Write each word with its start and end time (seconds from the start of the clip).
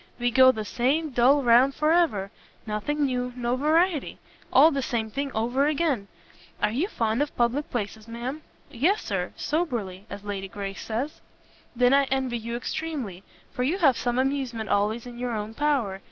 We 0.17 0.31
go 0.31 0.51
the 0.51 0.65
same 0.65 1.11
dull 1.11 1.43
round 1.43 1.75
for 1.75 1.91
ever; 1.93 2.31
nothing 2.65 3.05
new, 3.05 3.33
no 3.35 3.55
variety! 3.55 4.17
all 4.51 4.71
the 4.71 4.81
same 4.81 5.11
thing 5.11 5.31
over 5.35 5.67
again! 5.67 6.07
Are 6.59 6.71
you 6.71 6.87
fond 6.87 7.21
of 7.21 7.37
public 7.37 7.69
places, 7.69 8.07
ma'am?" 8.07 8.41
"Yes, 8.71 9.03
Sir, 9.03 9.31
soberly, 9.35 10.07
as 10.09 10.23
Lady 10.23 10.47
Grace 10.47 10.81
says." 10.81 11.21
"Then 11.75 11.93
I 11.93 12.05
envy 12.05 12.39
you 12.39 12.55
extremely, 12.55 13.23
for 13.51 13.61
you 13.61 13.77
have 13.77 13.95
some 13.95 14.17
amusement 14.17 14.69
always 14.71 15.05
in 15.05 15.19
your 15.19 15.35
own 15.35 15.53
power. 15.53 15.99